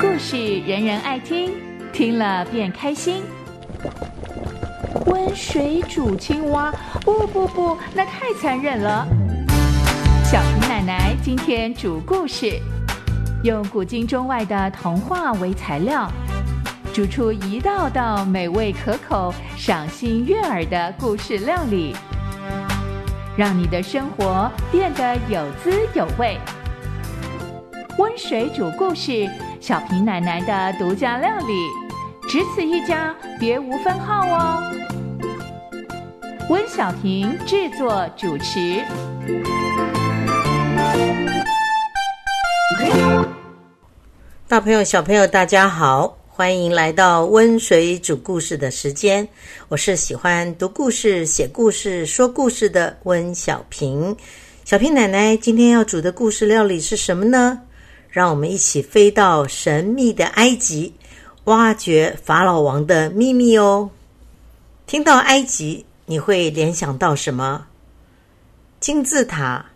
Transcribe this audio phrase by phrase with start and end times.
[0.00, 1.52] 故事人人爱听，
[1.92, 3.22] 听了便开心。
[5.06, 6.72] 温水煮青蛙，
[7.04, 9.06] 不不不，那太残忍了。
[10.24, 12.58] 小平奶奶今天煮故事，
[13.42, 16.10] 用古今中外的童话为材料，
[16.92, 21.94] 煮出一道道美味可口、赏心悦耳的故事料理，
[23.36, 26.38] 让你的生活变得有滋有味。
[27.98, 29.28] 温水煮故事，
[29.60, 31.68] 小平奶奶的独家料理，
[32.28, 34.72] 只此一家，别无分号哦。
[36.48, 38.84] 温小平制作主持。
[44.46, 49.28] 大朋友、小朋友，大家好，欢迎来到温水煮故事的时间。
[49.68, 54.16] 我是喜欢读故事、写故事、说故事的温小平。
[54.64, 57.60] 小平奶奶今天要煮的故事料理是什么呢？
[58.10, 60.92] 让我们一起飞到神秘的埃及，
[61.44, 63.88] 挖掘法老王的秘密哦。
[64.88, 65.86] 听到埃及。
[66.06, 67.68] 你会联想到什么？
[68.80, 69.66] 金字塔、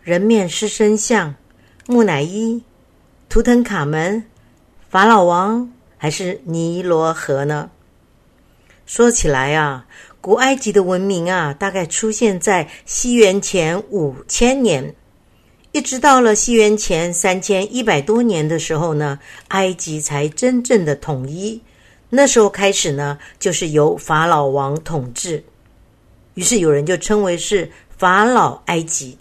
[0.00, 1.34] 人面狮身像、
[1.88, 2.62] 木乃伊、
[3.28, 4.24] 图腾卡门、
[4.88, 5.70] 法老王，
[6.04, 7.70] 还是尼罗河呢？
[8.84, 9.86] 说起来啊，
[10.20, 14.94] 古埃及的文明啊，大概出现在西元前五千年，
[15.72, 21.58] 一直到了西元前三千一百多年的时候呢，埃及才真正的统一。
[22.10, 25.42] 那时候开始呢，就是由法老王统治。
[26.34, 29.16] 于是有人就称为是法老埃及。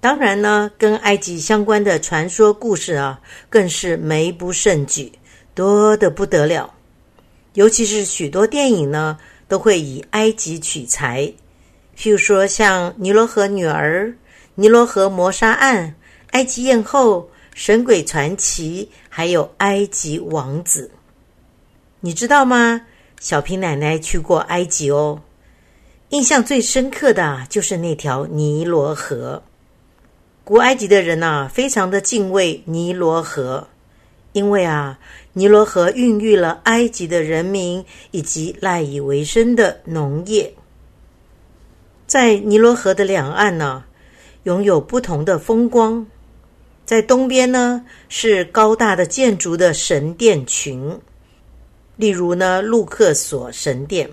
[0.00, 5.10] 当然呢，跟埃及相关的传说故事啊，更是没不胜举，
[5.54, 6.74] 多的不得了。
[7.54, 9.16] 尤其是许多电影呢，
[9.46, 11.32] 都会以埃及取材，
[11.96, 14.06] 譬如说像《尼罗河女儿》
[14.56, 15.86] 《尼罗河谋杀案》
[16.32, 17.20] 《埃及艳后》
[17.54, 20.90] 《神鬼传奇》，还有《埃及王子》。
[22.00, 22.80] 你知道吗？
[23.20, 25.22] 小平奶奶去过埃及哦。
[26.10, 29.42] 印象最深刻的就是那条尼罗河。
[30.42, 33.66] 古埃及的人呐，非常的敬畏尼罗河，
[34.34, 34.98] 因为啊，
[35.32, 40.52] 尼罗河孕育了埃及的人民以及赖以为生的农业。
[42.06, 43.84] 在尼罗河的两岸呢，
[44.42, 46.04] 拥有不同的风光。
[46.84, 50.98] 在东边呢，是高大的建筑的神殿群，
[51.96, 54.10] 例如呢，路克索神殿。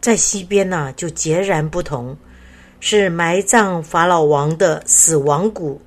[0.00, 2.16] 在西边呢，就截然不同，
[2.80, 5.80] 是埋葬法老王的死亡谷，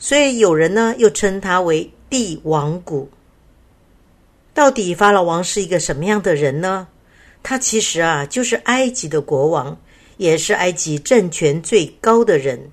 [0.00, 3.08] 所以有人呢又称它为帝王谷。
[4.52, 6.88] 到底法老王是一个什么样的人呢？
[7.42, 9.78] 他其实啊就是埃及的国王，
[10.18, 12.70] 也是埃及政权最高的人。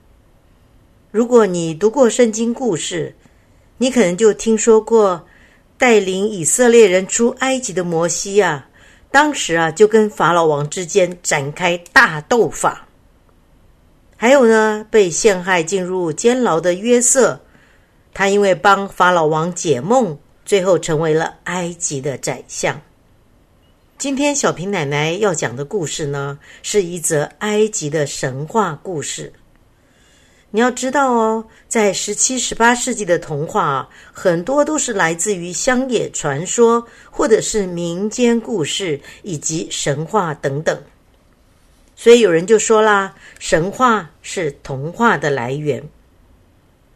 [1.11, 3.15] 如果你读过圣经故事，
[3.77, 5.25] 你可能就听说过
[5.77, 8.67] 带领以色列人出埃及的摩西啊。
[9.09, 12.87] 当时啊，就跟法老王之间展开大斗法。
[14.17, 17.39] 还有呢，被陷害进入监牢的约瑟，
[18.17, 22.81] 他因为帮法老王解梦，最后成为了埃及的宰相。
[23.99, 29.31] 今天小平奶奶要讲的故事呢，是一则埃及的神话故事。
[30.49, 40.75] 你要知道哦，在十七、十八世纪的童话啊，很多都是来自于乡野传说，或者是民间故事以及神话等等。
[41.95, 45.87] 所以有人就说啦，神话是童话的来源。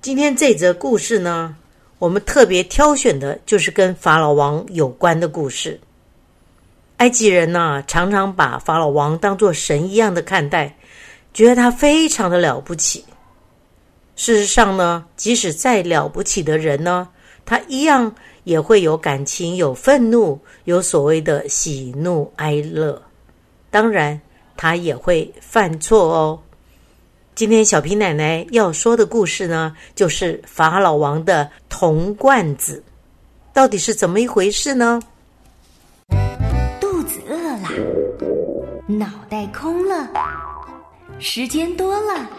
[0.01, 1.56] 今天这则故事呢，
[2.00, 5.79] 我们特别挑选的就是跟法老王有关的故事。
[6.97, 10.75] 埃及人呢，常常把法老王当作神一样的看待，
[11.35, 13.06] 觉得他非常的了不起。
[14.16, 17.07] 事实上呢，即使再了不起的人呢，
[17.45, 23.00] 他一样也会有感情、有愤怒、有所谓的喜怒哀乐。
[23.69, 24.19] 当然，
[24.57, 26.40] 他也会犯错哦。
[27.41, 32.84] 今天小平奶奶要说的故事呢，就是法老王的铜罐子，
[33.52, 35.02] 到底是怎么一回事呢？
[36.79, 37.67] 肚子饿了，
[38.85, 40.08] 脑袋空了，
[41.17, 42.29] 时间多了。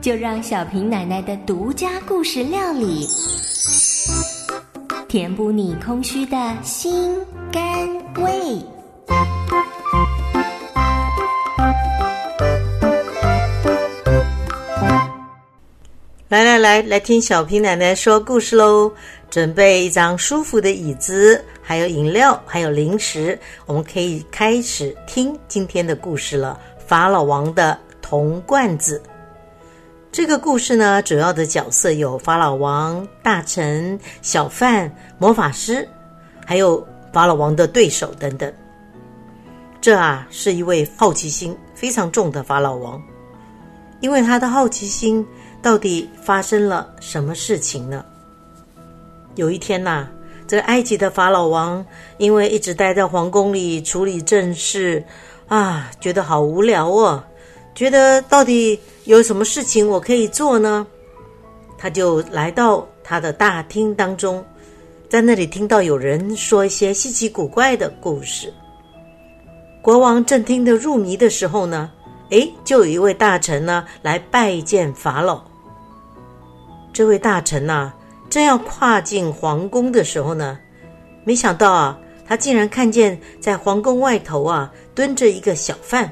[0.00, 3.06] 就让小平奶奶的独家故事料理，
[5.06, 7.14] 填补你空虚的心
[7.52, 7.62] 肝
[8.14, 8.58] 胃。
[16.58, 18.90] 来来来，听小平奶奶说故事喽！
[19.28, 26.58] 准备一张舒服的椅子，还有饮料，还有零食，我们可以开始听今天的故事了。
[26.86, 27.78] 法老王的。
[28.00, 29.02] 铜罐子。
[30.12, 34.88] 这个故事呢，主要的角色有法老王、大臣、小贩、
[35.18, 35.88] 魔法师，
[36.46, 38.52] 还有法老王的对手等等。
[39.80, 43.02] 这啊，是一位好奇心非常重的法老王，
[43.98, 45.26] 因为他的好奇心，
[45.66, 48.04] 到底发生了什么事情呢？
[49.34, 50.06] 有一天呐，
[50.46, 51.84] 这个埃及的法老王
[52.18, 55.04] 因为一直待在皇宫里处理政事，
[55.48, 57.20] 啊，觉得好无聊哦。
[57.74, 60.86] 觉得到底有什么事情我可以做呢？
[61.76, 64.44] 他就来到他的大厅当中，
[65.08, 68.54] 在那里听到有人说一些稀奇古怪的故事。
[69.82, 71.90] 国王正听得入迷的时候呢，
[72.30, 75.42] 诶，就有一位大臣呢来拜见法老。
[76.96, 77.92] 这位大臣呐，
[78.30, 80.58] 正要跨进皇宫的时候呢，
[81.24, 86.10] 没想到啊，他竟然看见在皇宫外头啊蹲着一个小贩。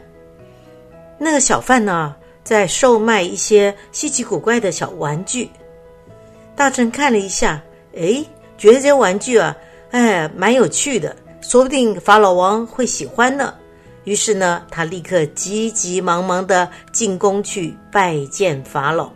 [1.17, 5.49] 那个小贩呢，在售卖一些稀奇古怪的小玩具。
[6.55, 7.63] 大臣看了一下，
[7.97, 8.23] 哎，
[8.59, 9.57] 觉得这些玩具啊，
[9.91, 13.55] 哎，蛮有趣的，说不定法老王会喜欢呢。
[14.05, 19.11] 于是呢，他立刻急急忙忙的进宫去拜见法老。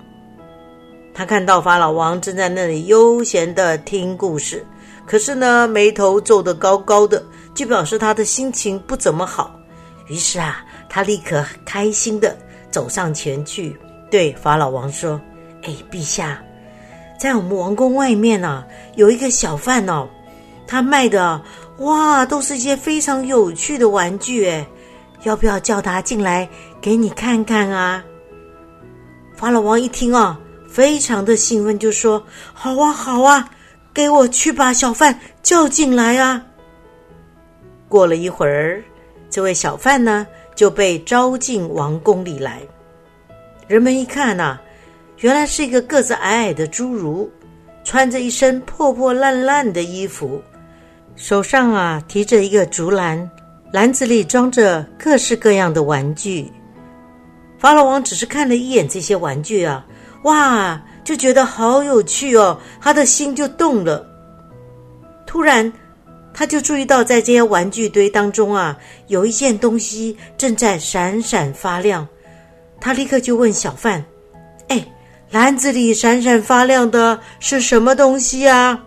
[1.18, 4.64] 他看到法老王正在那里悠闲的听故事，
[5.04, 7.20] 可是呢，眉头皱得高高的，
[7.54, 9.58] 就表示他的心情不怎么好。
[10.06, 10.64] 于是啊。
[10.90, 12.34] 他立刻开心的
[12.70, 13.76] 走上前去，
[14.10, 15.20] 对法老王说
[15.62, 16.42] ：“哎，陛下，
[17.20, 18.64] 在我们王宫外面呢，
[18.94, 20.08] 有一个小贩哦，
[20.66, 21.42] 他卖的
[21.80, 24.66] 哇，都是一些非常有趣的玩具，哎，
[25.24, 26.48] 要不要叫他进来
[26.80, 28.02] 给你看看啊？”
[29.36, 32.22] 法老王一听啊，非常的兴奋，就说
[32.52, 33.50] ：“好啊，好啊，
[33.92, 36.44] 给我去把小贩叫进来啊！”
[37.88, 38.82] 过了一会儿，
[39.30, 40.26] 这位小贩呢？
[40.54, 42.60] 就被招进王宫里来。
[43.68, 44.58] 人们一看呐，
[45.18, 47.30] 原来是一个个子矮矮的侏儒，
[47.84, 50.42] 穿着一身破破烂烂的衣服，
[51.14, 53.30] 手上啊提着一个竹篮，
[53.72, 56.50] 篮子里装着各式各样的玩具。
[57.56, 59.86] 法老王只是看了一眼这些玩具啊，
[60.24, 64.06] 哇，就觉得好有趣哦，他的心就动了。
[65.26, 65.72] 突然。
[66.34, 68.78] 他就注意到，在这些玩具堆当中啊，
[69.08, 72.06] 有一件东西正在闪闪发亮。
[72.80, 74.04] 他立刻就问小贩
[74.68, 74.86] ：“哎，
[75.32, 78.78] 篮子里闪闪发亮的是什么东西啊？”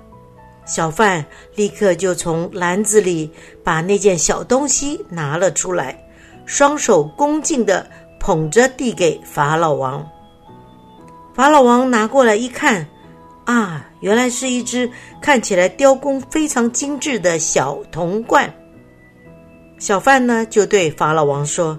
[0.66, 1.26] 小贩
[1.56, 3.30] 立刻就从篮子里
[3.66, 6.02] 把那件小东西拿了出来，
[6.46, 7.86] 双手恭敬的
[8.18, 10.08] 捧着递给法老王。
[11.34, 12.88] 法老王拿过来一看。
[13.44, 14.90] 啊，原来是一只
[15.20, 18.52] 看起来雕工非常精致的小铜罐。
[19.80, 21.78] 小贩呢就对法老王说：“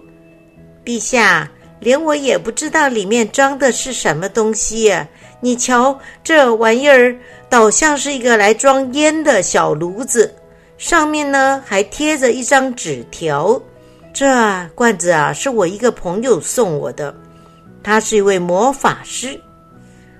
[0.85, 5.09] 陛下，连我也不知道里面装的是什么东西呀！
[5.41, 7.17] 你瞧，这玩意儿
[7.49, 10.35] 倒像是一个来装烟的小炉子，
[10.77, 13.59] 上面呢还贴着一张纸条。
[14.13, 17.15] 这罐子啊，是我一个朋友送我的，
[17.83, 19.41] 他是一位魔法师。”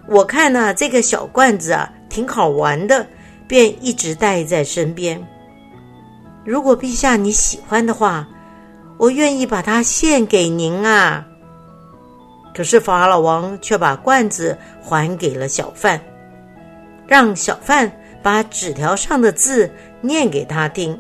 [0.09, 3.07] 我看呢，这个小罐子啊，挺好玩的，
[3.47, 5.23] 便一直带在身边。
[6.45, 8.29] 如果陛下你喜欢的话，
[8.99, 11.25] 我愿意把它献给您啊。
[12.53, 15.99] 可是法老王却把罐子还给了小贩，
[17.07, 17.91] 让小贩
[18.23, 20.99] 把纸条上的字念给他听。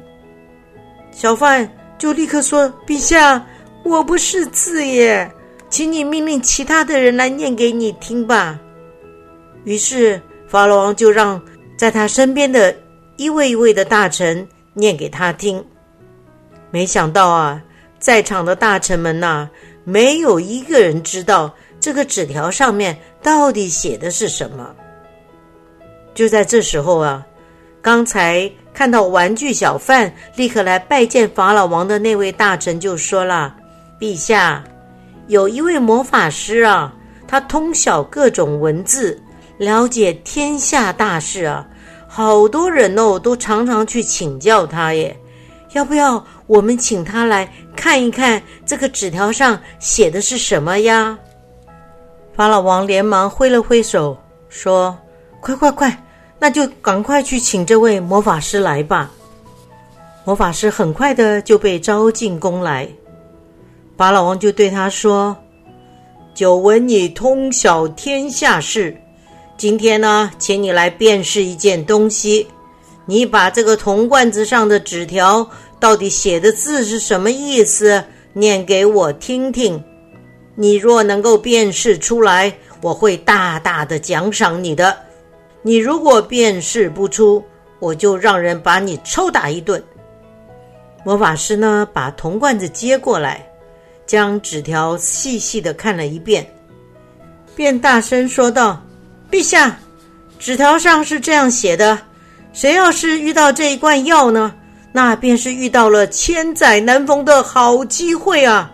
[1.10, 3.44] 小贩就立刻说：“陛下，
[3.84, 5.30] 我不识字耶，
[5.72, 8.60] 请你命令其他的人来念给你听吧。”
[9.64, 11.40] 于是法老王就让
[11.78, 12.76] 在他身边的
[13.16, 15.64] 一位一位的大臣念给他听。
[16.70, 17.62] 没想到啊，
[17.98, 19.48] 在场的大臣们呐，
[19.82, 21.50] 没有一个人知道
[21.80, 24.74] 这个纸条上面到底写的是什么。
[26.12, 27.26] 就在这时候啊，
[27.80, 33.56] 刚才看到玩具小贩立刻来拜见法老王的那位大臣就说了
[33.98, 34.62] ：“陛下，
[35.28, 36.92] 有一位魔法师啊，
[37.26, 39.20] 他通晓各种文字。”
[39.58, 41.64] 了解天下大事啊，
[42.08, 45.16] 好多人哦，都常常去请教他耶。
[45.72, 51.16] 要不要我们请他来看一看这个纸条上写的是什么呀？
[52.34, 54.98] 法老王连忙挥了挥手，说
[55.40, 56.04] ：“快快快，
[56.40, 59.12] 那就赶快去请这位魔法师来吧。”
[60.24, 62.88] 魔法师很快的就被招进宫来，
[63.96, 65.36] 法老王就对他说
[66.34, 68.96] ：“久闻你通晓天下事。”
[69.56, 72.46] 今天呢，请你来辨识一件东西。
[73.06, 78.02] 你把这个铜罐子上的纸条到底写的字是什么意思？
[78.32, 79.82] 念给我听听。
[80.54, 84.92] 你若能够辨识出来，我会大大的奖赏你的；
[85.62, 87.44] 你如果辨识不出，
[87.78, 89.82] 我就让人把你抽打一顿。”
[91.04, 93.46] 魔法师呢，把铜罐子接过来，
[94.12, 96.46] 将纸条细细的看了一遍，
[97.56, 98.78] 便大声说道
[99.32, 99.74] ：“陛下，
[100.38, 101.98] 纸条上是这样写的：
[102.52, 104.52] 谁要是遇到这一罐药呢？”
[104.92, 108.70] 那便是遇到了千载难逢的好机会啊！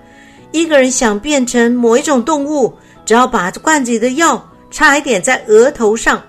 [0.51, 2.77] 一个人想变成某一种动物，
[3.07, 6.21] 只要把罐子里的药插一点在额头上，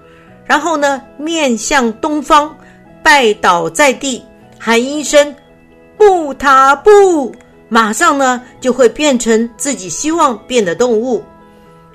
[0.45, 2.55] 然后呢，面向东方，
[3.01, 4.23] 拜倒在地，
[4.59, 5.35] 喊一声
[5.97, 7.33] “木塔布”，
[7.69, 11.23] 马上呢就会变成自己希望变的动物。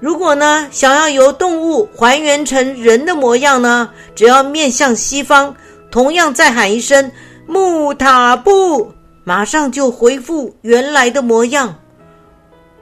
[0.00, 5.54] 如果呢想要由动物还原成人的模样呢，只要面向西方，
[5.90, 7.10] 同样再喊一声。
[7.46, 8.90] 木塔布
[9.22, 11.74] 马上就恢复原来的模样。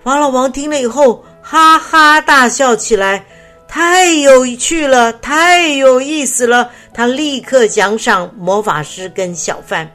[0.04, 3.24] 法老王听了以后，哈哈大笑起来，
[3.68, 6.70] 太有趣了，太有意思了。
[6.94, 9.90] 他立刻奖赏魔法师跟小贩。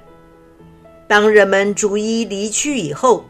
[1.07, 3.25] 当人们逐一离去以后，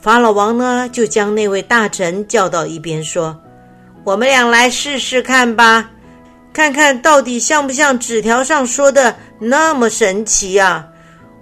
[0.00, 3.36] 法老王呢就将那位大臣叫到一边，说
[4.04, 5.90] ：“我们俩来试试看吧。”
[6.52, 10.86] 看看到底像不像纸条上说的那么神奇呀？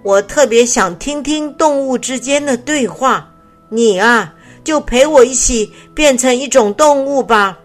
[0.03, 3.27] 我特别想听听动物之间的对话。
[3.69, 7.57] 你啊，就陪我一起变成一种动物吧。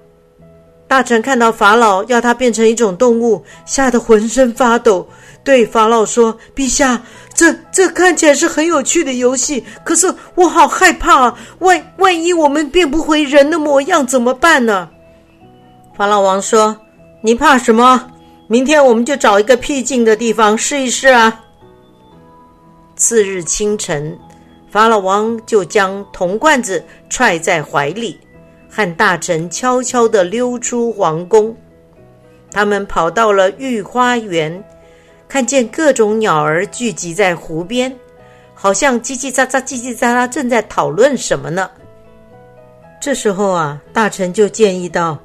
[0.93, 5.09] 大臣看到法老要他变成一种动物，吓得浑身发抖，
[5.43, 7.01] 对法老说：“陛下，
[7.33, 11.39] 这这看起来是很有趣的游戏，可是我好害怕啊！
[11.61, 14.87] 万万一我们变不回人的模样怎么办呢？”
[15.97, 16.77] 法老王说。
[17.23, 18.11] 你怕什么？
[18.47, 21.41] 明天我们就找一个僻静的地方试一试啊！
[22.97, 24.15] 次日清晨，
[24.71, 28.21] 法老王就将铜罐子揣在怀里，
[28.75, 31.55] 和大臣悄悄地溜出皇宫。
[32.51, 34.65] 他们跑到了御花园，
[35.29, 37.95] 看见各种鸟儿聚集在湖边，
[38.55, 41.71] 好像叽叽喳喳、叽叽喳喳，正在讨论什么呢。
[42.99, 45.19] 这时候啊，大臣就建议道：“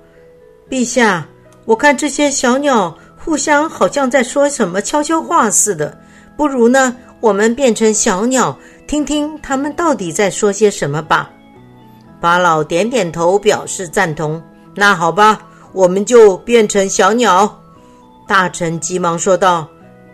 [0.70, 1.26] 陛下。”
[1.64, 5.98] 我看这些小鸟互相好像在说什么悄悄话似的，
[6.38, 11.30] 不如呢，我们变成小鸟，听听他们到底在说些什么吧。
[12.20, 14.42] 法老点点头表示赞同。
[14.76, 15.40] 那好吧，
[15.74, 17.62] 我们就变成小鸟。
[18.28, 19.68] 大臣急忙说道：“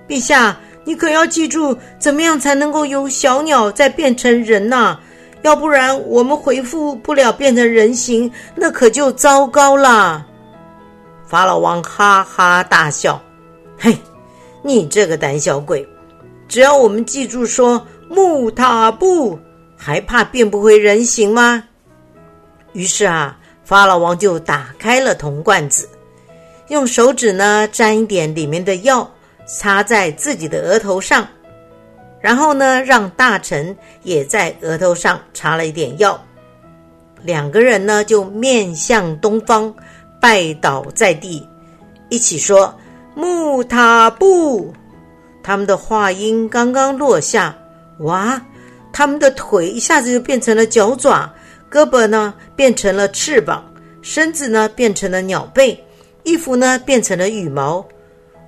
[0.08, 4.98] 陛下，你可要记住，怎么样才能够由小鸟再变成人呐？
[5.42, 10.26] 要不然我们回复不了变成人形，那可就糟糕了。”
[11.28, 13.20] 法老王哈哈大笑
[13.78, 13.98] ：“嘿，
[14.62, 15.86] 你这个胆小鬼！
[16.48, 19.38] 只要我们记住说木塔布，
[19.76, 21.64] 还怕变不回人形吗？”
[22.74, 25.88] 于是啊，法老王就打开了铜罐子，
[26.68, 29.10] 用手指呢沾一点里面的药，
[29.46, 31.28] 擦在自己的额头上，
[32.20, 36.22] 然后呢让大臣也在额头上擦了一点药，
[37.22, 39.74] 两个人呢就面向东方。
[40.22, 41.46] 拜倒在地，
[42.08, 42.74] 一起说
[43.14, 44.74] “木塔布”。
[45.44, 47.54] 他们的话音刚刚落下，
[48.00, 48.42] 哇！
[48.94, 51.30] 他们的腿一下子就变成了脚爪，
[51.74, 53.64] 胳膊呢变成了翅膀，
[54.04, 55.84] 身子呢变成了鸟背，
[56.22, 57.84] 衣服呢变成了羽毛。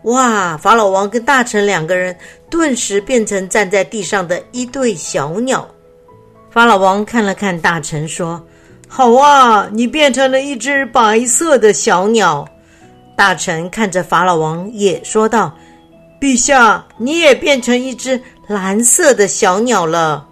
[0.04, 0.56] 哇！
[0.56, 2.16] 法老王跟大臣两个人
[2.52, 5.68] 顿时变成站在地上的一对小鸟。
[6.52, 8.40] 法老王看了看大臣，说。
[8.88, 12.48] 好啊，你变成了一只白色的小鸟。
[13.18, 15.52] 大臣看着法老王，也说道
[16.22, 20.28] ：“陛下，你也变成一只蓝色的小鸟了。”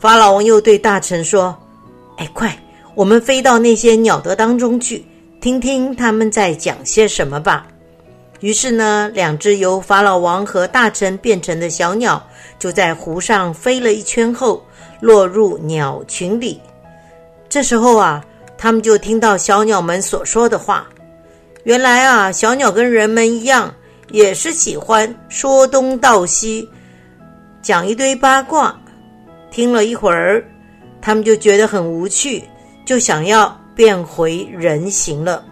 [0.00, 1.56] 法老王又对大臣说
[2.16, 2.56] ：“哎，快，
[2.94, 5.04] 我们飞到那些鸟的当中去，
[5.40, 7.66] 听听他们在讲些什么吧。”
[8.40, 12.22] 于是呢，两只由法老王和大臣变成的小鸟，
[12.58, 14.62] 就在湖上飞了一圈后，
[15.00, 16.60] 落入鸟群里。
[17.48, 18.22] 这时候啊，
[18.58, 20.86] 他们就听到小鸟们所说的话。
[21.62, 23.72] 原来啊，小鸟跟人们一样，
[24.10, 26.68] 也是喜欢说东道西，
[27.62, 28.78] 讲一堆八卦。
[29.50, 30.44] 听了一会儿，
[31.04, 32.42] 他们就觉得很无趣，
[32.86, 35.44] 就想要变回人形了。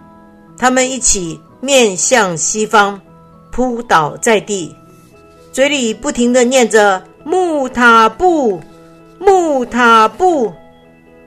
[0.57, 2.99] 他们一起面向西方，
[3.51, 4.75] 扑倒在地，
[5.53, 8.63] 嘴里不停的念着“木塔布，
[9.19, 10.51] 木塔布”。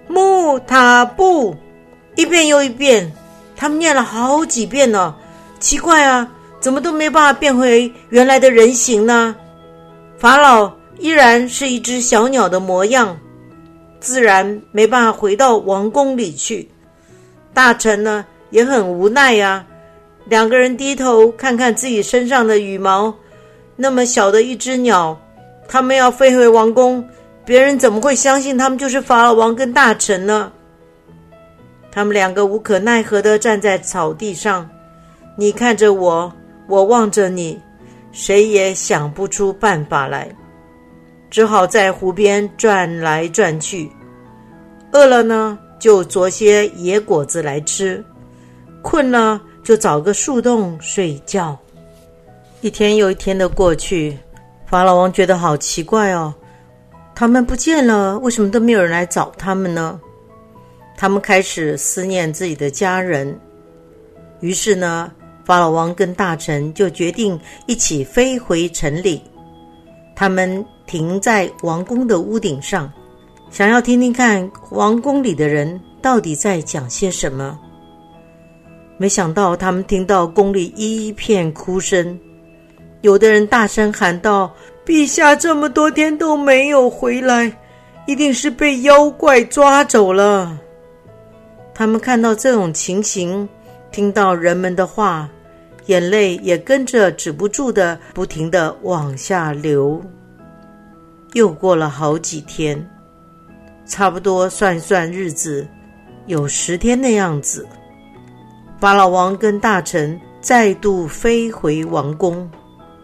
[0.09, 1.55] 木塔布，
[2.15, 3.11] 一遍又一遍，
[3.55, 5.15] 他们念了好几遍了。
[5.59, 6.27] 奇怪啊，
[6.59, 9.35] 怎么都没办法变回原来的人形呢？
[10.17, 13.15] 法老依然是一只小鸟的模样。
[14.05, 16.69] 自然没办法回到王宫里去。
[17.55, 19.65] 大臣呢也很无奈呀。
[20.25, 23.11] 两个人低头看看自己身上的羽毛，
[23.75, 25.19] 那么小的一只鸟，
[25.67, 27.03] 他们要飞回王宫，
[27.43, 30.51] 别人怎么会相信他们就是法老王跟大臣呢？
[31.91, 34.69] 他们两个无可奈何的站在草地上，
[35.35, 36.31] 你看着我，
[36.67, 37.59] 我望着你，
[38.11, 40.29] 谁也想不出办法来，
[41.31, 43.89] 只好在湖边转来转去。
[44.95, 48.01] 饿了呢，就啄些野果子来吃；
[48.81, 49.41] 困了。
[49.65, 51.57] 就找个树洞睡觉。
[52.61, 54.15] 一天又一天的过去，
[54.67, 56.31] 法老王觉得好奇怪哦，
[57.15, 59.99] 他们不见了，为什么都没有人来找他们呢？
[60.95, 63.35] 他们开始思念自己的家人。
[64.39, 65.11] 于是呢，
[65.43, 69.19] 法老王跟大臣就决定一起飞回城里。
[70.15, 72.93] 他们停在王宫的屋顶上，
[73.55, 77.57] 想要听听看王宫里的人到底在讲些什么。
[78.97, 82.19] 没想到，他们听到宫里一片哭声，
[82.99, 84.53] 有的人大声喊道
[84.85, 87.49] ：“陛下这么多天都没有回来，
[88.05, 90.59] 一定是被妖怪抓走了。”
[91.73, 93.47] 他们看到这种情形，
[93.89, 95.29] 听到人们的话，
[95.85, 100.01] 眼泪也跟着止不住的、不停的往下流。
[101.31, 102.85] 又过了好几天，
[103.85, 105.67] 差不多算一算日子，
[106.25, 107.67] 有十天的样子。
[108.79, 112.49] 法老王跟大臣再度飞回王宫，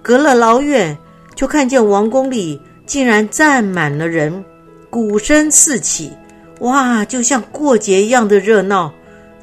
[0.01, 0.97] 隔了老远，
[1.35, 4.43] 就看见王宫里竟然站满了人，
[4.89, 6.11] 鼓声四起，
[6.59, 8.91] 哇，就像过节一样的热闹。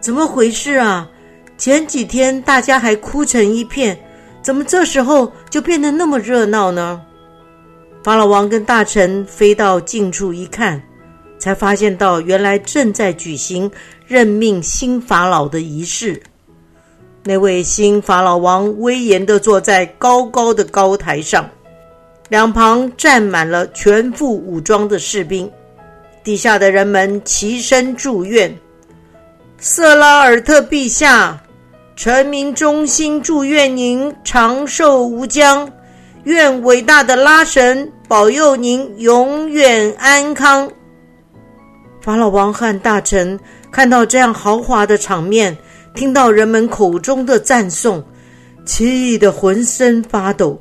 [0.01, 1.09] 怎么回事啊？
[1.57, 3.99] 前几天大家还哭成一片，
[4.43, 7.01] 怎么这时候就变得那么热闹呢？
[8.05, 10.81] 法老王跟大臣飞到近处一看，
[11.39, 13.71] 才发现到原来正在举行。
[14.07, 16.19] 任命新法老的仪式，
[17.25, 21.47] 那位新法老王威严的坐在高高的高台上，
[22.31, 25.51] 两旁站满了全副武装的士兵，
[26.25, 28.51] 底下的人们齐声祝愿
[29.61, 31.39] ：“瑟拉尔特陛下，
[31.95, 35.71] 臣民衷心祝愿您长寿无疆，
[36.25, 40.67] 愿伟大的拉神保佑您永远安康。”
[42.09, 43.39] 法老王和大臣。
[43.71, 45.55] 看到这样豪华的场面，
[45.93, 48.03] 听到人们口中的赞颂，
[48.65, 50.59] 气得浑身发抖。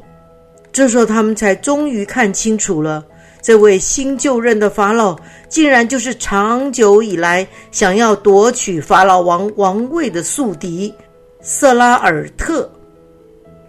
[0.74, 3.02] 这时候，他们才终于看清楚了，
[3.42, 5.16] 这位新就任的法老，
[5.48, 10.94] 竟然就是长久以来想要夺取法老王王位的宿敌
[11.40, 12.70] 瑟拉尔特。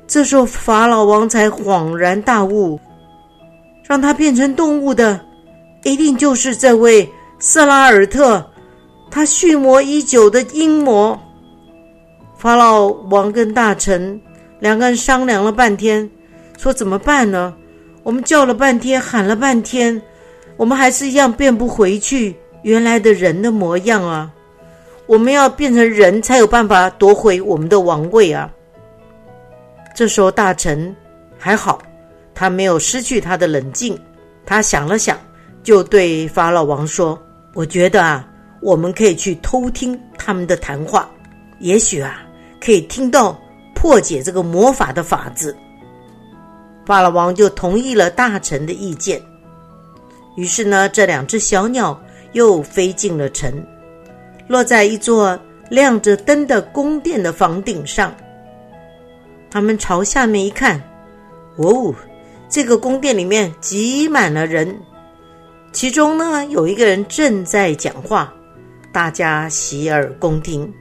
[0.09, 2.77] 这时候，法老王才恍然大悟，
[3.87, 5.21] 让他变成动物的，
[5.85, 8.45] 一定就是这位瑟拉尔特。
[9.11, 11.19] 他蓄谋已久的阴谋，
[12.37, 14.21] 法老王跟大臣
[14.61, 16.09] 两个人商量了半天，
[16.59, 17.55] 说怎么办呢？
[18.03, 20.01] 我们叫了半天，喊了半天，
[20.59, 24.31] 我们还是一样变不回去原来的人的模样啊！
[25.07, 28.51] 我们要变成人才有办法夺回我们的王位啊！
[29.95, 30.95] 这时候大臣
[31.39, 31.81] 还好，
[32.35, 33.99] 他没有失去他的冷静，
[34.45, 35.19] 他想了想，
[35.63, 37.19] 就对法老王说
[37.59, 38.25] ：“我觉得啊。”
[38.61, 41.09] 我们可以去偷听他们的谈话，
[41.61, 42.27] 也许啊，
[42.61, 43.41] 可以听到
[43.73, 45.57] 破解这个魔法的法子。
[46.85, 49.23] 法老王就同意了大臣的意见。
[50.37, 51.97] 于是呢，这两只小鸟
[52.33, 53.65] 又飞进了城，
[54.49, 55.39] 落在一座
[55.71, 58.13] 亮着灯的宫殿的房顶上。
[59.53, 60.83] 他们朝下面一看，
[61.59, 61.95] 哦，
[62.49, 64.77] 这个宫殿里面挤满了人，
[65.73, 68.33] 其中呢，有一个人正在讲话。
[68.91, 70.73] 大家洗耳恭听。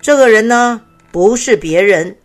[0.00, 0.80] 这个人呢，
[1.12, 2.16] 不是别人，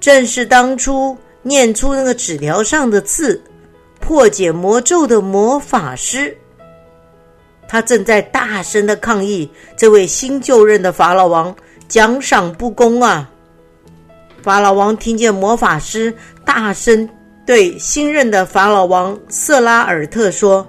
[0.00, 3.40] 正是当初念出那个纸条上的字、
[4.00, 6.36] 破解魔咒的魔法师。
[7.68, 11.54] 他正在大声的抗议这位新就任的法老王
[11.86, 13.30] 奖赏不公啊！
[14.42, 16.12] 法老王听见魔法师
[16.44, 17.08] 大声
[17.50, 20.64] 对新任的法老王瑟拉尔特说：“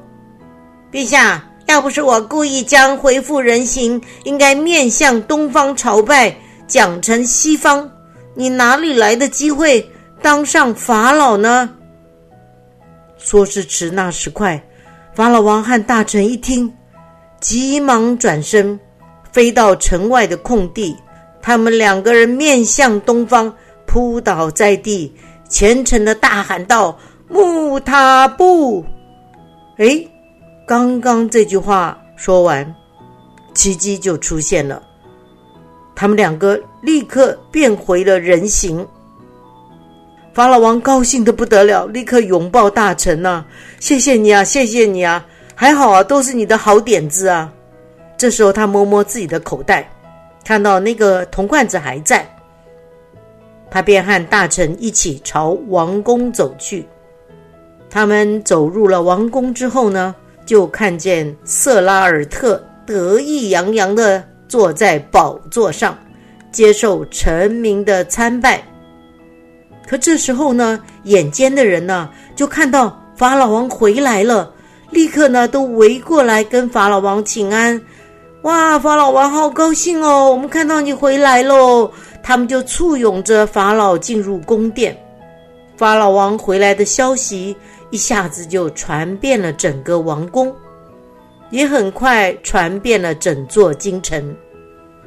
[0.92, 7.88] 陛下。”要不是我故意将恢复人形应该面向东方朝拜讲成西方，
[8.34, 9.88] 你哪里来的机会
[10.24, 11.70] 当上法老呢？
[13.20, 14.60] 说时迟，那时快，
[15.14, 16.74] 法老王和大臣一听，
[17.40, 18.78] 急忙转身
[19.32, 20.98] 飞到城外的空地，
[21.44, 23.54] 他们两个人面向东方，
[23.86, 25.16] 扑倒在地，
[25.52, 26.98] 虔诚的大喊道
[27.30, 28.84] ：“木塔布！”
[29.78, 30.04] 哎。
[30.64, 32.76] 刚刚这句话说完，
[33.54, 34.82] 奇迹就出现了，
[35.94, 38.88] 他们两个立刻变回了人形。
[40.34, 43.44] 法老王高兴的不得了，立刻拥抱大臣呐，
[43.82, 47.52] 谢谢你啊，谢谢你啊，还好啊，都是你的好点子啊。
[48.16, 49.92] 这时候他摸摸自己的口袋，
[50.46, 52.26] 看到那个铜罐子还在，
[53.72, 56.86] 他便和大臣一起朝王宫走去。
[57.90, 60.14] 他们走入了王宫之后呢，
[60.46, 65.98] 就看见瑟拉尔特得意洋洋的坐在宝座上，
[66.52, 68.62] 接受臣民的参拜。
[69.88, 74.52] 可这时候呢，眼尖的人呢，就看到法老王回来了，
[74.90, 77.82] 立刻呢都围过来跟法老王请安。
[78.44, 81.92] 哇，法老王好高兴哦，我们看到你回来喽！
[82.24, 84.96] 他们就簇拥着法老进入宫殿。
[85.76, 87.56] 法老王回来的消息
[87.90, 90.54] 一下子就传遍了整个王宫，
[91.50, 94.36] 也很快传遍了整座京城，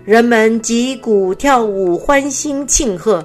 [0.05, 3.25] 人们击鼓跳舞，欢欣庆贺。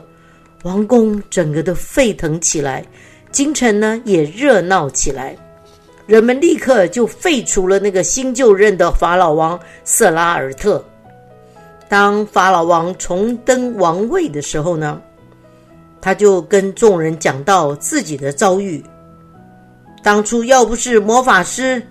[0.64, 2.86] 王宫整个都沸腾起来，
[3.32, 5.36] 京城呢也热闹起来。
[6.06, 10.84] 人们立刻就废除了那个新就任的法老王瑟拉尔特。
[11.90, 15.02] 当法老王重登王位的时候呢，
[16.00, 18.82] 他就跟众人讲到自己的遭遇。
[20.04, 21.82] 当初要不是魔法师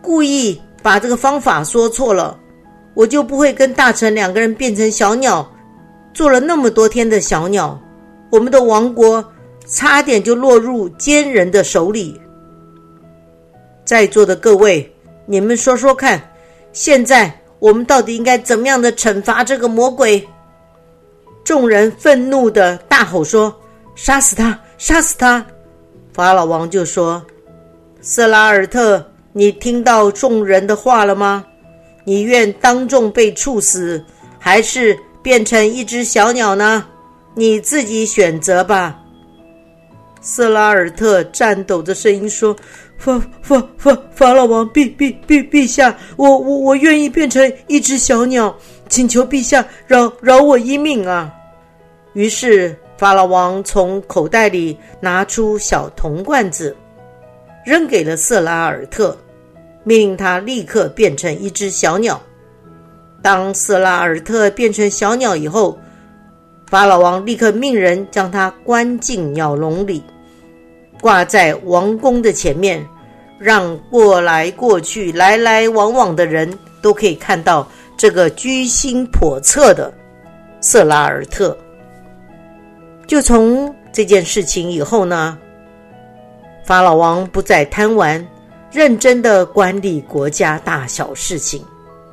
[0.00, 2.36] 故意把这个方法说错了，
[2.94, 5.46] 我就不会跟大臣两个人变成小鸟，
[6.14, 7.78] 做了那么多天的小鸟。
[8.30, 9.22] 我们的王国
[9.66, 12.18] 差点就落入奸人的手里。
[13.84, 14.90] 在座的各位，
[15.26, 16.18] 你们说说看，
[16.72, 17.32] 现在
[17.62, 20.28] 我们到底应该怎么样的惩罚这个魔鬼？
[21.44, 23.54] 众人愤怒的大吼说
[23.94, 24.58] ：“杀死他！
[24.78, 25.46] 杀死他！”
[26.12, 27.24] 法老王就说
[28.02, 31.44] ：“瑟拉尔特，你听到众人的话了吗？
[32.04, 34.04] 你愿当众被处死，
[34.40, 36.84] 还是变成一只小鸟呢？”
[37.36, 38.98] 你自己选择吧。”
[40.20, 42.56] 瑟拉尔特颤抖着声音说
[43.02, 48.56] ，“法法法法老王陛陛陛陛下，我我我愿意变成一只小鸟，
[48.88, 51.34] 请求陛下饶饶我一命啊！”
[52.14, 56.76] 于是法老王从口袋里拿出小铜罐子，
[57.66, 59.18] 扔给了瑟拉尔特，
[59.82, 62.22] 命他立刻变成一只小鸟。
[63.20, 65.76] 当瑟拉尔特变成小鸟以后，
[66.68, 70.00] 法老王立刻命人将他关进鸟笼里，
[71.00, 72.86] 挂在王宫的前面，
[73.42, 76.48] 让过来过去、来来往往的人
[76.80, 79.92] 都可以看到这个居心叵测的
[80.60, 81.56] 瑟拉尔特。
[83.06, 85.36] 就从这件事情以后呢，
[86.64, 88.24] 法老王不再贪玩，
[88.70, 91.62] 认真的管理国家大小事情，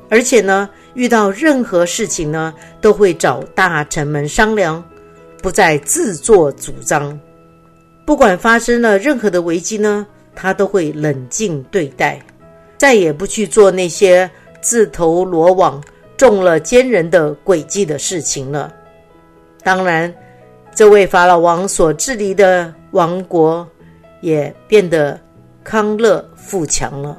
[0.08, 0.68] 而且呢。
[0.94, 4.82] 遇到任何事情呢，都会找大臣们商量，
[5.40, 7.16] 不再自作主张。
[8.04, 12.20] 不管发生了任何的危机呢，他都会冷静对待，
[12.78, 15.82] 再也不去做那些自投罗网、
[16.16, 18.72] 中了奸人的诡计的事情了。
[19.62, 20.12] 当然，
[20.74, 23.66] 这位法老王所治理的王国
[24.20, 25.20] 也变得
[25.62, 27.16] 康乐富强了。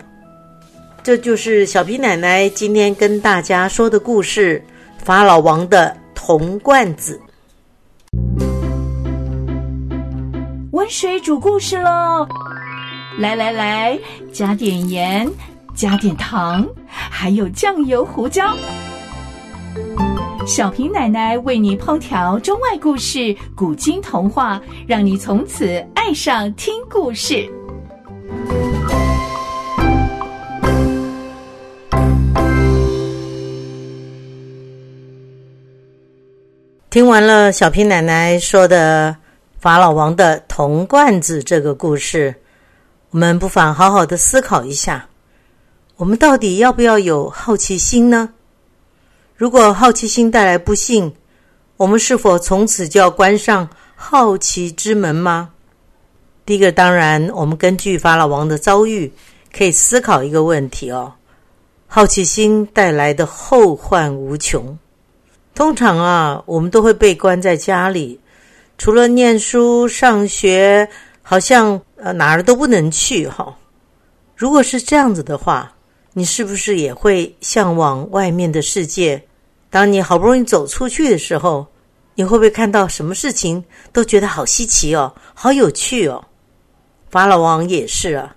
[1.03, 4.63] 这就是小皮奶奶今天跟大家说的故事
[5.03, 7.19] 《法老王的铜罐子》。
[10.71, 12.27] 温水煮故事喽！
[13.21, 13.99] 来来来，
[14.33, 15.31] 加点盐，
[15.75, 18.51] 加点糖，还有酱油、胡椒。
[20.47, 27.47] 小平奶奶为你烹调中外故事、古今童话，让你从此爱上听故事。
[36.89, 39.15] 听完了小平奶奶说的
[39.59, 42.33] 法老王的铜罐子这个故事，
[43.11, 45.09] 我们不妨好好的思考一下：
[45.97, 48.29] 我们到底要不要有好奇心呢？
[49.35, 51.13] 如果好奇心带来不幸，
[51.75, 55.49] 我们是否从此就要关上好奇之门吗？
[56.45, 59.11] 第一个，当然，我们根据法老王的遭遇，
[59.53, 61.13] 可以思考一个问题哦：
[61.87, 64.77] 好奇心带来的后患无穷。
[65.53, 68.17] 通常啊，我们都会被关在家里，
[68.77, 70.87] 除了念书上学，
[71.21, 73.55] 好像呃哪儿都不能去哈。
[74.35, 75.71] 如果是这样子的话，
[76.13, 79.21] 你是不是也会向往外面的世界？
[79.69, 81.65] 当你好不容易走出去的时候，
[82.15, 86.23] 你会不会看到什么事情都觉得好稀奇哦，好有趣哦？
[87.09, 88.35] 法老王也是啊，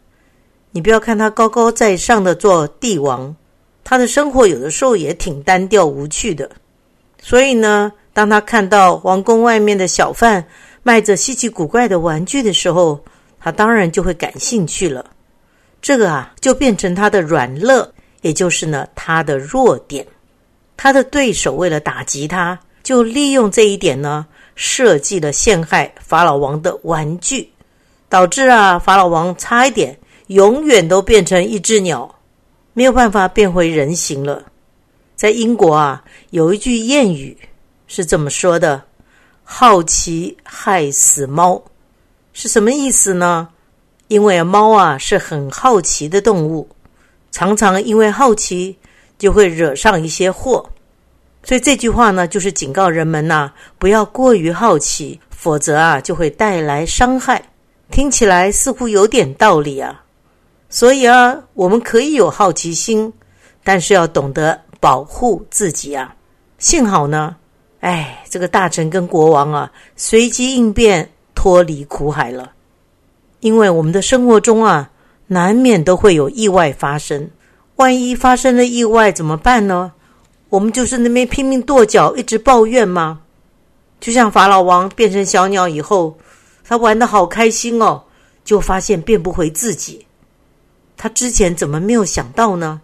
[0.71, 3.35] 你不要看他高高在上的做帝王，
[3.83, 6.49] 他的生活有的时候也挺单调无趣的。
[7.21, 10.47] 所以呢，当他看到王宫外面的小贩
[10.85, 13.03] 卖着稀奇古怪的玩具的时候，
[13.41, 15.05] 他当然就会感兴趣了。
[15.83, 20.07] 这个啊，就变成他的软肋，也就是呢他的弱点。
[20.77, 27.49] 他的对手为了打击他，就利用这一点呢，设计了陷害法老王的玩具，
[28.09, 32.15] 导致啊法老王差一点永远都变成一只鸟，
[32.75, 34.45] 没有办法变回人形了。
[35.17, 37.35] 在英国啊，有一句谚语
[37.87, 38.83] 是这么说的
[39.45, 41.63] ：“好奇害死猫”，
[42.33, 43.49] 是什么意思呢？
[44.09, 46.69] 因为猫啊是很好奇的动物，
[47.31, 48.77] 常常因为好奇
[49.19, 50.69] 就会惹上一些祸，
[51.43, 57.43] 所以这句话呢就是警告人们呐，不要过于好奇，否则啊就会带来伤害。
[57.91, 60.03] 听起来似乎有点道理啊，
[60.69, 63.13] 所以啊，我们可以有好奇心，
[63.63, 66.15] 但是要懂得保护自己啊。
[66.59, 67.37] 幸好呢，
[67.85, 72.51] 哎，这个大臣跟国王啊，随机应变，脱离苦海了。
[73.41, 74.91] 因为我们的生活中啊，
[75.27, 77.29] 难免都会有意外发生。
[77.77, 79.93] 万一发生了意外怎么办呢？
[80.49, 83.21] 我们就是那边拼命跺脚，一直抱怨吗？
[84.01, 86.17] 就像法老王变成小鸟以后，
[86.65, 88.03] 他玩的好开心哦，
[88.47, 90.07] 就发现变不回自己。
[90.97, 92.81] 他之前怎么没有想到呢？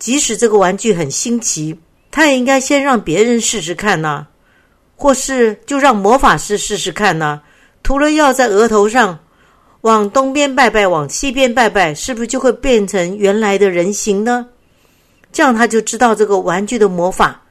[0.00, 1.78] 即使这个玩具很新奇，
[2.14, 4.24] 他也应该先让别人试试看呐，
[4.94, 7.40] 或是就让魔法师试试看呐，
[7.82, 9.18] 涂了药在额头上。
[9.80, 14.46] 往东边拜拜，往西边拜拜，是不是就会变成原来的人形呢？
[15.32, 17.42] 这样他就知道这个玩具的魔法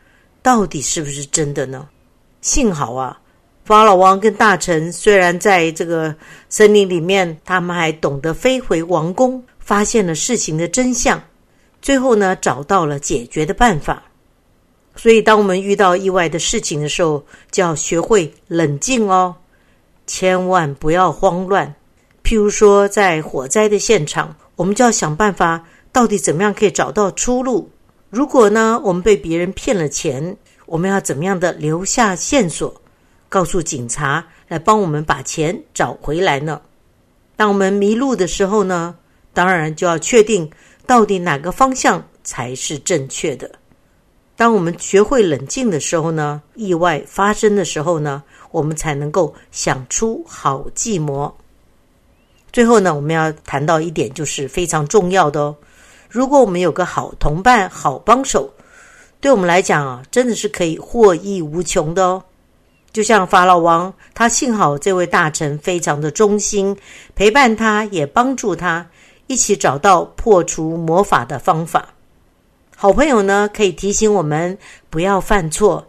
[0.41, 1.85] 到底是不是真的呢？
[2.39, 3.19] 幸好啊，
[3.65, 6.15] 法老王跟大臣虽然在这个
[6.47, 11.21] 森林里面，他们还懂得飞回王宫，发现了事情的真相，
[11.81, 14.01] 最后呢找到了解决的办法。
[14.95, 19.35] 所以，当我们遇到意外的事情的时候，就要学会冷静哦，
[20.05, 21.73] 千万不要慌乱。
[22.23, 27.69] 譬如说，在火灾的现场，我们就要想办法，到底怎么样可以找到出路？
[28.09, 32.73] 如果呢，我们被别人骗了钱，我们要怎么样的留下线索，
[33.27, 36.61] 告诉警察来帮我们把钱找回来呢？
[37.35, 38.95] 当我们迷路的时候呢，
[39.33, 40.49] 当然就要确定
[40.85, 43.49] 到底哪个方向才是正确的。
[44.35, 51.33] 当我们学会冷静的时候呢，意外发生的时候呢，我们才能够想出好计谋。
[52.51, 55.55] 最后呢，我们要谈到一点，就是非常重要的哦。
[56.09, 58.51] 如果我们有个好同伴、好帮手，
[59.19, 62.23] 对我们来讲啊，真的是可以获益无穷的哦。
[62.91, 66.75] 就像法老王，他幸好这位大臣非常的忠心，
[67.15, 68.87] 陪伴他，也帮助他
[69.25, 71.87] 一起找到破除魔法的方法。
[72.83, 74.57] 好朋友呢，可以提醒我们
[74.89, 75.87] 不要犯错，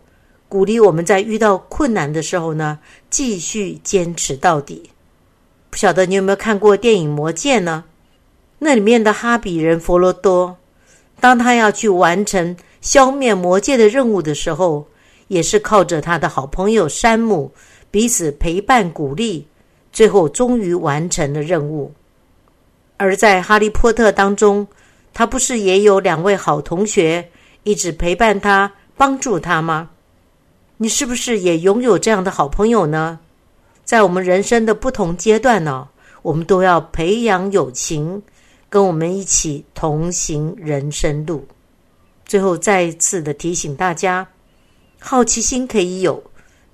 [0.48, 2.78] 鼓励我们在遇到困难的时候呢，
[3.10, 4.90] 继续坚持到底。
[5.70, 7.82] 不晓得你有没有看过电影《魔戒》呢？
[8.60, 10.56] 那里面的哈比人佛罗多，
[11.18, 14.86] 当他要去完成消灭魔戒的任务的时候，
[15.26, 17.52] 也是靠着他的好朋友山姆
[17.90, 19.48] 彼此陪伴鼓励，
[19.92, 21.92] 最后终于完成了任务。
[22.96, 24.64] 而在《哈利波特》当中，
[25.14, 27.30] 他不是也有两位好同学
[27.62, 29.88] 一直陪伴他、帮助他吗？
[30.76, 33.20] 你是不是也拥有这样的好朋友呢？
[33.84, 35.88] 在我们人生的不同阶段呢，
[36.22, 38.20] 我们都要培养友情，
[38.68, 41.46] 跟我们一起同行人生路。
[42.26, 44.26] 最后再一次的提醒大家，
[44.98, 46.22] 好奇心可以有，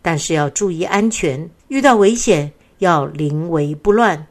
[0.01, 1.51] 但是要注意安全。
[1.69, 4.27] 遇到危险要临危不乱，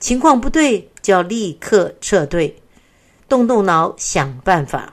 [0.00, 2.56] 情况不对就要立刻撤退，
[3.28, 4.92] 动动脑想办法。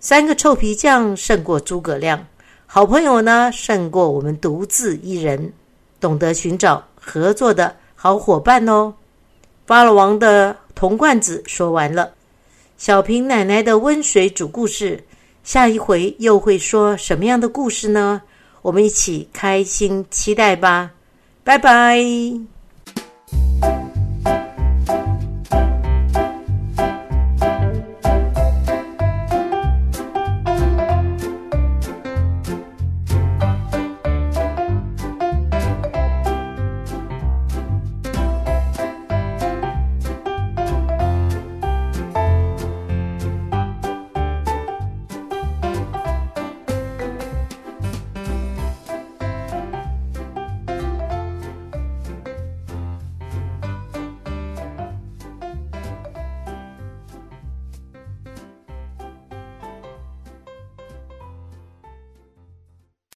[0.00, 2.26] 三个臭皮匠胜过诸葛亮，
[2.66, 5.52] 好朋友呢胜过我们独自一人。
[6.00, 8.92] 懂得寻找合作的好伙伴哦。
[9.66, 12.12] 法老王的铜罐子说完了，
[12.76, 15.02] 小平奶奶的温水煮故事，
[15.42, 18.20] 下一回又会说什么样的故事呢？
[18.60, 20.90] 我们一起开心期待吧。
[21.42, 22.53] 拜拜。